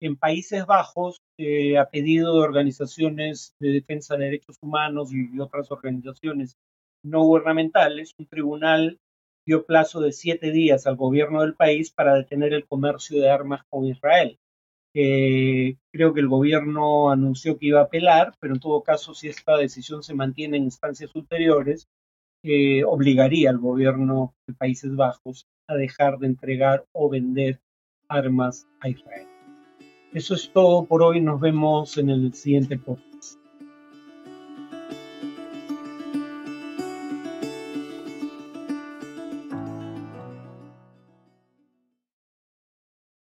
en 0.00 0.16
Países 0.16 0.66
Bajos, 0.66 1.20
eh, 1.38 1.78
a 1.78 1.90
pedido 1.90 2.34
de 2.34 2.40
organizaciones 2.40 3.54
de 3.60 3.70
defensa 3.70 4.16
de 4.16 4.24
derechos 4.24 4.56
humanos 4.60 5.10
y 5.12 5.38
otras 5.38 5.70
organizaciones 5.70 6.56
no 7.04 7.22
gubernamentales, 7.22 8.14
un 8.18 8.26
tribunal 8.26 8.98
dio 9.48 9.64
plazo 9.64 10.00
de 10.00 10.12
siete 10.12 10.50
días 10.52 10.86
al 10.86 10.96
gobierno 10.96 11.40
del 11.40 11.54
país 11.54 11.90
para 11.90 12.14
detener 12.14 12.52
el 12.52 12.66
comercio 12.66 13.18
de 13.18 13.30
armas 13.30 13.62
con 13.70 13.86
Israel. 13.86 14.38
creo 14.92 16.12
que 16.12 16.20
el 16.20 16.28
gobierno 16.28 17.10
anunció 17.10 17.56
que 17.56 17.68
iba 17.68 17.80
a 17.80 17.84
apelar, 17.84 18.34
pero 18.40 18.52
en 18.52 18.60
todo 18.60 18.82
caso, 18.82 19.14
si 19.14 19.28
esta 19.28 19.56
decisión 19.56 20.02
se 20.02 20.12
mantiene 20.12 20.58
en 20.58 20.64
instancias 20.64 21.10
superiores, 21.10 21.88
eh, 22.44 22.84
obligaría 22.84 23.48
al 23.48 23.58
gobierno 23.58 24.34
de 24.46 24.52
Países 24.52 24.94
Bajos 24.94 25.46
a 25.66 25.76
dejar 25.76 26.18
de 26.18 26.26
entregar 26.26 26.84
o 26.92 27.08
vender 27.08 27.58
armas 28.06 28.66
a 28.80 28.90
Israel. 28.90 29.26
Eso 30.12 30.34
es 30.34 30.52
todo 30.52 30.84
por 30.84 31.02
hoy. 31.02 31.22
Nos 31.22 31.40
vemos 31.40 31.96
en 31.96 32.10
el 32.10 32.34
siguiente 32.34 32.76
podcast. 32.78 33.07